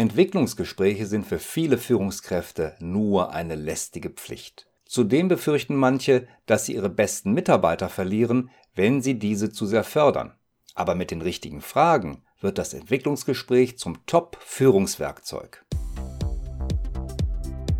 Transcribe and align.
Entwicklungsgespräche 0.00 1.04
sind 1.04 1.26
für 1.26 1.38
viele 1.38 1.76
Führungskräfte 1.76 2.74
nur 2.80 3.34
eine 3.34 3.54
lästige 3.54 4.08
Pflicht. 4.08 4.66
Zudem 4.86 5.28
befürchten 5.28 5.76
manche, 5.76 6.26
dass 6.46 6.64
sie 6.64 6.74
ihre 6.74 6.88
besten 6.88 7.32
Mitarbeiter 7.32 7.90
verlieren, 7.90 8.48
wenn 8.74 9.02
sie 9.02 9.18
diese 9.18 9.52
zu 9.52 9.66
sehr 9.66 9.84
fördern. 9.84 10.32
Aber 10.74 10.94
mit 10.94 11.10
den 11.10 11.20
richtigen 11.20 11.60
Fragen 11.60 12.22
wird 12.40 12.56
das 12.56 12.72
Entwicklungsgespräch 12.72 13.76
zum 13.76 14.06
Top-Führungswerkzeug. 14.06 15.66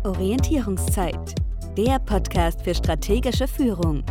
Orientierungszeit, 0.03 1.33
der 1.75 1.97
Podcast 1.97 2.61
für 2.61 2.75
strategische 2.75 3.47
Führung. 3.47 4.03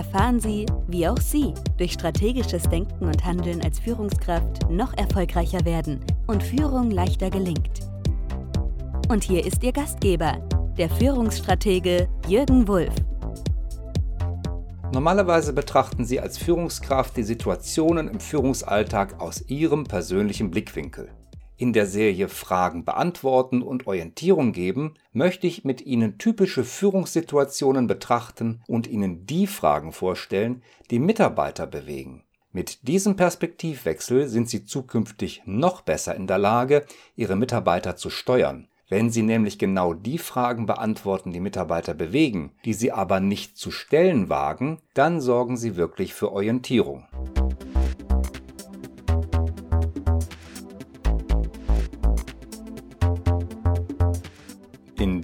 Erfahren 0.00 0.40
Sie, 0.40 0.64
wie 0.88 1.06
auch 1.06 1.18
Sie 1.18 1.52
durch 1.76 1.92
strategisches 1.92 2.62
Denken 2.62 3.04
und 3.04 3.22
Handeln 3.22 3.60
als 3.60 3.80
Führungskraft 3.80 4.70
noch 4.70 4.96
erfolgreicher 4.96 5.62
werden 5.66 6.00
und 6.26 6.42
Führung 6.42 6.90
leichter 6.90 7.28
gelingt. 7.28 7.80
Und 9.10 9.24
hier 9.24 9.44
ist 9.44 9.62
Ihr 9.62 9.72
Gastgeber, 9.72 10.38
der 10.78 10.88
Führungsstratege 10.88 12.08
Jürgen 12.26 12.66
Wulff. 12.66 12.94
Normalerweise 14.90 15.52
betrachten 15.52 16.06
Sie 16.06 16.18
als 16.18 16.38
Führungskraft 16.38 17.18
die 17.18 17.22
Situationen 17.22 18.08
im 18.08 18.20
Führungsalltag 18.20 19.20
aus 19.20 19.50
Ihrem 19.50 19.84
persönlichen 19.84 20.50
Blickwinkel. 20.50 21.10
In 21.60 21.74
der 21.74 21.84
Serie 21.84 22.28
Fragen 22.28 22.86
beantworten 22.86 23.60
und 23.60 23.86
Orientierung 23.86 24.52
geben 24.52 24.94
möchte 25.12 25.46
ich 25.46 25.62
mit 25.62 25.82
Ihnen 25.82 26.16
typische 26.16 26.64
Führungssituationen 26.64 27.86
betrachten 27.86 28.62
und 28.66 28.86
Ihnen 28.86 29.26
die 29.26 29.46
Fragen 29.46 29.92
vorstellen, 29.92 30.62
die 30.90 30.98
Mitarbeiter 30.98 31.66
bewegen. 31.66 32.24
Mit 32.50 32.88
diesem 32.88 33.14
Perspektivwechsel 33.14 34.26
sind 34.26 34.48
Sie 34.48 34.64
zukünftig 34.64 35.42
noch 35.44 35.82
besser 35.82 36.14
in 36.14 36.26
der 36.26 36.38
Lage, 36.38 36.86
Ihre 37.14 37.36
Mitarbeiter 37.36 37.94
zu 37.94 38.08
steuern. 38.08 38.66
Wenn 38.88 39.10
Sie 39.10 39.22
nämlich 39.22 39.58
genau 39.58 39.92
die 39.92 40.16
Fragen 40.16 40.64
beantworten, 40.64 41.30
die 41.30 41.40
Mitarbeiter 41.40 41.92
bewegen, 41.92 42.52
die 42.64 42.72
Sie 42.72 42.90
aber 42.90 43.20
nicht 43.20 43.58
zu 43.58 43.70
stellen 43.70 44.30
wagen, 44.30 44.80
dann 44.94 45.20
sorgen 45.20 45.58
Sie 45.58 45.76
wirklich 45.76 46.14
für 46.14 46.32
Orientierung. 46.32 47.04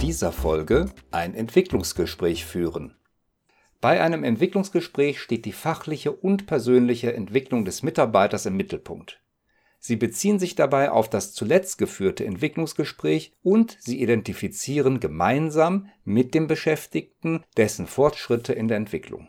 Dieser 0.07 0.31
Folge 0.31 0.87
ein 1.11 1.35
Entwicklungsgespräch 1.35 2.45
führen. 2.45 2.95
Bei 3.81 4.01
einem 4.01 4.23
Entwicklungsgespräch 4.23 5.21
steht 5.21 5.45
die 5.45 5.53
fachliche 5.53 6.13
und 6.13 6.47
persönliche 6.47 7.13
Entwicklung 7.13 7.65
des 7.65 7.83
Mitarbeiters 7.83 8.47
im 8.47 8.57
Mittelpunkt. 8.57 9.21
Sie 9.81 9.97
beziehen 9.97 10.39
sich 10.39 10.55
dabei 10.55 10.93
auf 10.93 11.11
das 11.11 11.33
zuletzt 11.33 11.79
geführte 11.79 12.25
Entwicklungsgespräch 12.25 13.33
und 13.43 13.79
Sie 13.81 14.01
identifizieren 14.01 15.01
gemeinsam 15.01 15.89
mit 16.05 16.35
dem 16.35 16.47
Beschäftigten 16.47 17.43
dessen 17.57 17.89
Fortschritte 17.89 18.53
in 18.53 18.69
der 18.69 18.77
Entwicklung. 18.77 19.27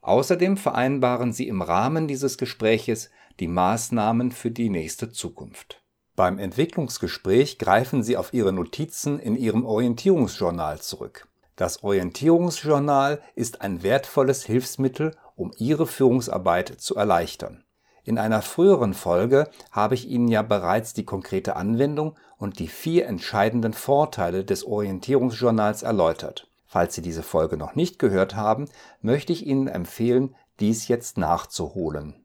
Außerdem 0.00 0.56
vereinbaren 0.56 1.32
Sie 1.32 1.48
im 1.48 1.60
Rahmen 1.60 2.06
dieses 2.06 2.38
Gespräches 2.38 3.10
die 3.40 3.48
Maßnahmen 3.48 4.30
für 4.30 4.52
die 4.52 4.70
nächste 4.70 5.10
Zukunft. 5.10 5.79
Beim 6.20 6.38
Entwicklungsgespräch 6.38 7.56
greifen 7.56 8.02
Sie 8.02 8.18
auf 8.18 8.34
Ihre 8.34 8.52
Notizen 8.52 9.18
in 9.18 9.36
Ihrem 9.36 9.64
Orientierungsjournal 9.64 10.78
zurück. 10.78 11.26
Das 11.56 11.82
Orientierungsjournal 11.82 13.22
ist 13.36 13.62
ein 13.62 13.82
wertvolles 13.82 14.44
Hilfsmittel, 14.44 15.16
um 15.34 15.50
Ihre 15.56 15.86
Führungsarbeit 15.86 16.74
zu 16.76 16.94
erleichtern. 16.94 17.64
In 18.04 18.18
einer 18.18 18.42
früheren 18.42 18.92
Folge 18.92 19.48
habe 19.70 19.94
ich 19.94 20.10
Ihnen 20.10 20.28
ja 20.28 20.42
bereits 20.42 20.92
die 20.92 21.06
konkrete 21.06 21.56
Anwendung 21.56 22.18
und 22.36 22.58
die 22.58 22.68
vier 22.68 23.06
entscheidenden 23.06 23.72
Vorteile 23.72 24.44
des 24.44 24.62
Orientierungsjournals 24.66 25.82
erläutert. 25.82 26.48
Falls 26.66 26.94
Sie 26.94 27.00
diese 27.00 27.22
Folge 27.22 27.56
noch 27.56 27.74
nicht 27.74 27.98
gehört 27.98 28.36
haben, 28.36 28.66
möchte 29.00 29.32
ich 29.32 29.46
Ihnen 29.46 29.68
empfehlen, 29.68 30.34
dies 30.60 30.86
jetzt 30.86 31.16
nachzuholen. 31.16 32.19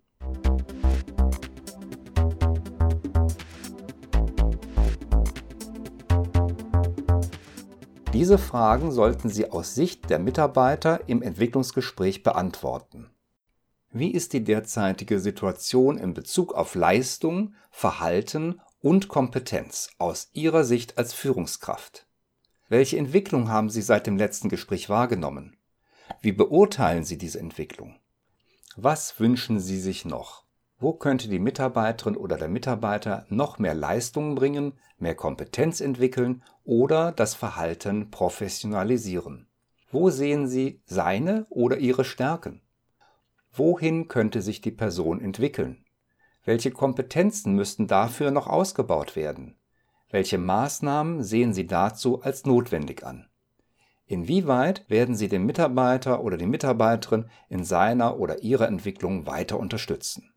Diese 8.15 8.37
Fragen 8.37 8.93
sollten 8.93 9.27
Sie 9.27 9.51
aus 9.51 9.75
Sicht 9.75 10.09
der 10.09 10.19
Mitarbeiter 10.19 11.01
im 11.09 11.21
Entwicklungsgespräch 11.21 12.23
beantworten. 12.23 13.09
Wie 13.91 14.09
ist 14.09 14.31
die 14.31 14.41
derzeitige 14.41 15.19
Situation 15.19 15.97
in 15.97 16.13
Bezug 16.13 16.53
auf 16.53 16.75
Leistung, 16.75 17.55
Verhalten 17.71 18.61
und 18.79 19.09
Kompetenz 19.09 19.89
aus 19.97 20.29
Ihrer 20.31 20.63
Sicht 20.63 20.97
als 20.97 21.13
Führungskraft? 21.13 22.07
Welche 22.69 22.97
Entwicklung 22.97 23.49
haben 23.49 23.69
Sie 23.69 23.81
seit 23.81 24.07
dem 24.07 24.15
letzten 24.15 24.47
Gespräch 24.47 24.87
wahrgenommen? 24.87 25.57
Wie 26.21 26.31
beurteilen 26.31 27.03
Sie 27.03 27.17
diese 27.17 27.41
Entwicklung? 27.41 27.99
Was 28.77 29.19
wünschen 29.19 29.59
Sie 29.59 29.81
sich 29.81 30.05
noch? 30.05 30.44
Wo 30.77 30.91
könnte 30.91 31.29
die 31.29 31.39
Mitarbeiterin 31.39 32.17
oder 32.17 32.37
der 32.37 32.49
Mitarbeiter 32.49 33.25
noch 33.29 33.59
mehr 33.59 33.73
Leistungen 33.73 34.35
bringen, 34.35 34.73
mehr 34.97 35.15
Kompetenz 35.15 35.79
entwickeln 35.79 36.43
oder 36.65 37.13
das 37.13 37.33
Verhalten 37.33 38.11
professionalisieren? 38.11 39.47
Wo 39.89 40.09
sehen 40.09 40.47
Sie 40.47 40.81
seine 40.85 41.45
oder 41.49 41.77
ihre 41.77 42.03
Stärken? 42.03 42.61
Wohin 43.53 44.09
könnte 44.09 44.41
sich 44.41 44.59
die 44.59 44.71
Person 44.71 45.21
entwickeln? 45.21 45.85
Welche 46.43 46.71
Kompetenzen 46.71 47.53
müssten 47.53 47.87
dafür 47.87 48.31
noch 48.31 48.47
ausgebaut 48.47 49.15
werden? 49.15 49.55
Welche 50.09 50.37
Maßnahmen 50.37 51.23
sehen 51.23 51.53
Sie 51.53 51.65
dazu 51.65 52.21
als 52.21 52.45
notwendig 52.45 53.05
an? 53.05 53.29
Inwieweit 54.07 54.87
werden 54.89 55.15
Sie 55.15 55.29
den 55.29 55.45
Mitarbeiter 55.45 56.21
oder 56.21 56.35
die 56.35 56.45
Mitarbeiterin 56.45 57.29
in 57.47 57.63
seiner 57.63 58.19
oder 58.19 58.43
ihrer 58.43 58.67
Entwicklung 58.67 59.25
weiter 59.25 59.57
unterstützen? 59.57 60.34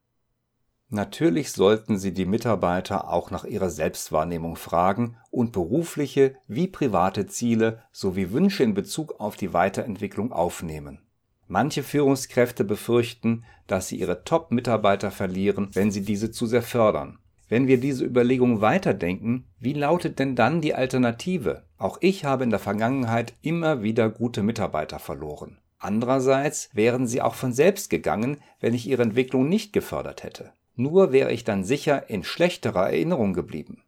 Natürlich 0.90 1.52
sollten 1.52 1.98
Sie 1.98 2.14
die 2.14 2.24
Mitarbeiter 2.24 3.10
auch 3.10 3.30
nach 3.30 3.44
ihrer 3.44 3.68
Selbstwahrnehmung 3.68 4.56
fragen 4.56 5.18
und 5.30 5.52
berufliche 5.52 6.36
wie 6.46 6.66
private 6.66 7.26
Ziele 7.26 7.82
sowie 7.92 8.30
Wünsche 8.32 8.62
in 8.62 8.72
Bezug 8.72 9.20
auf 9.20 9.36
die 9.36 9.52
Weiterentwicklung 9.52 10.32
aufnehmen. 10.32 11.00
Manche 11.46 11.82
Führungskräfte 11.82 12.64
befürchten, 12.64 13.44
dass 13.66 13.88
sie 13.88 13.96
ihre 13.96 14.24
Top-Mitarbeiter 14.24 15.10
verlieren, 15.10 15.68
wenn 15.74 15.90
sie 15.90 16.02
diese 16.02 16.30
zu 16.30 16.46
sehr 16.46 16.62
fördern. 16.62 17.18
Wenn 17.50 17.66
wir 17.66 17.78
diese 17.78 18.06
Überlegung 18.06 18.62
weiterdenken, 18.62 19.44
wie 19.58 19.74
lautet 19.74 20.18
denn 20.18 20.36
dann 20.36 20.62
die 20.62 20.74
Alternative? 20.74 21.64
Auch 21.76 21.98
ich 22.00 22.24
habe 22.24 22.44
in 22.44 22.50
der 22.50 22.58
Vergangenheit 22.58 23.34
immer 23.42 23.82
wieder 23.82 24.08
gute 24.08 24.42
Mitarbeiter 24.42 24.98
verloren. 24.98 25.58
Andererseits 25.78 26.70
wären 26.72 27.06
sie 27.06 27.20
auch 27.20 27.34
von 27.34 27.52
selbst 27.52 27.90
gegangen, 27.90 28.38
wenn 28.60 28.74
ich 28.74 28.86
ihre 28.86 29.02
Entwicklung 29.02 29.48
nicht 29.48 29.72
gefördert 29.72 30.22
hätte. 30.22 30.52
Nur 30.78 31.10
wäre 31.10 31.32
ich 31.32 31.42
dann 31.42 31.64
sicher 31.64 32.08
in 32.08 32.22
schlechterer 32.22 32.90
Erinnerung 32.90 33.34
geblieben. 33.34 33.82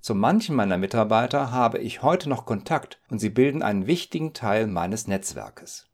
Zu 0.00 0.14
manchen 0.14 0.54
meiner 0.54 0.76
Mitarbeiter 0.76 1.50
habe 1.50 1.78
ich 1.78 2.02
heute 2.02 2.28
noch 2.28 2.44
Kontakt 2.44 3.00
und 3.08 3.18
sie 3.18 3.30
bilden 3.30 3.62
einen 3.62 3.86
wichtigen 3.86 4.34
Teil 4.34 4.66
meines 4.66 5.08
Netzwerkes. 5.08 5.86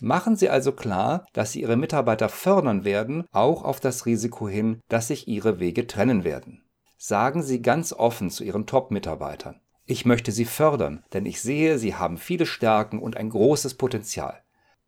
Machen 0.00 0.36
Sie 0.36 0.48
also 0.48 0.72
klar, 0.72 1.26
dass 1.34 1.52
Sie 1.52 1.60
Ihre 1.60 1.76
Mitarbeiter 1.76 2.30
fördern 2.30 2.84
werden, 2.84 3.26
auch 3.32 3.62
auf 3.62 3.78
das 3.78 4.06
Risiko 4.06 4.48
hin, 4.48 4.80
dass 4.88 5.08
sich 5.08 5.28
Ihre 5.28 5.60
Wege 5.60 5.86
trennen 5.86 6.24
werden. 6.24 6.62
Sagen 6.96 7.42
Sie 7.42 7.60
ganz 7.60 7.92
offen 7.92 8.30
zu 8.30 8.42
Ihren 8.42 8.64
Top-Mitarbeitern. 8.64 9.60
Ich 9.84 10.06
möchte 10.06 10.32
Sie 10.32 10.46
fördern, 10.46 11.04
denn 11.12 11.26
ich 11.26 11.42
sehe, 11.42 11.78
Sie 11.78 11.94
haben 11.94 12.16
viele 12.16 12.46
Stärken 12.46 12.98
und 12.98 13.18
ein 13.18 13.28
großes 13.28 13.74
Potenzial. 13.74 14.40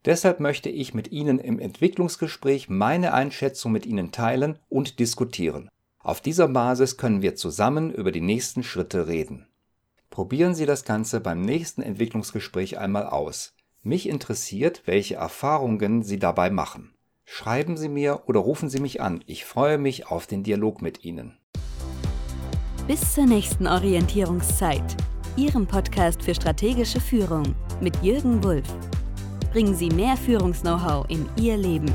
Deshalb 0.05 0.39
möchte 0.41 0.69
ich 0.69 0.93
mit 0.93 1.11
Ihnen 1.11 1.39
im 1.39 1.59
Entwicklungsgespräch 1.59 2.67
meine 2.69 3.13
Einschätzung 3.13 3.71
mit 3.71 3.85
Ihnen 3.85 4.11
teilen 4.11 4.59
und 4.67 4.99
diskutieren. 4.99 5.69
Auf 5.99 6.19
dieser 6.19 6.49
Basis 6.49 6.97
können 6.97 7.21
wir 7.21 7.35
zusammen 7.35 7.89
über 7.89 8.11
die 8.11 8.21
nächsten 8.21 8.63
Schritte 8.63 9.07
reden. 9.07 9.47
Probieren 10.09 10.53
Sie 10.53 10.65
das 10.65 10.83
Ganze 10.83 11.21
beim 11.21 11.41
nächsten 11.41 11.81
Entwicklungsgespräch 11.81 12.77
einmal 12.77 13.07
aus. 13.07 13.53
Mich 13.81 14.07
interessiert, 14.09 14.83
welche 14.85 15.15
Erfahrungen 15.15 16.03
Sie 16.03 16.19
dabei 16.19 16.49
machen. 16.49 16.93
Schreiben 17.23 17.77
Sie 17.77 17.89
mir 17.89 18.23
oder 18.27 18.41
rufen 18.41 18.69
Sie 18.69 18.81
mich 18.81 19.01
an. 19.01 19.23
Ich 19.25 19.45
freue 19.45 19.77
mich 19.77 20.07
auf 20.07 20.27
den 20.27 20.43
Dialog 20.43 20.81
mit 20.81 21.05
Ihnen. 21.05 21.37
Bis 22.87 23.13
zur 23.13 23.25
nächsten 23.25 23.65
Orientierungszeit. 23.65 24.97
Ihrem 25.37 25.65
Podcast 25.65 26.21
für 26.21 26.35
strategische 26.35 26.99
Führung 26.99 27.55
mit 27.81 27.95
Jürgen 28.03 28.43
Wulff 28.43 28.67
bringen 29.53 29.75
Sie 29.75 29.89
mehr 29.89 30.17
Führungs-Know-how 30.17 31.05
in 31.09 31.29
Ihr 31.39 31.55
Leben. 31.57 31.93